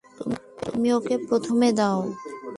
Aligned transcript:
তুমি 0.63 0.89
ওকে 0.97 1.15
প্রথমে 1.27 1.69
দাও। 1.79 1.99